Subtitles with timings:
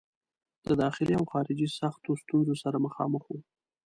[0.67, 3.39] د داخلي او خارجي سختو ستونزو سره مخامخ وو.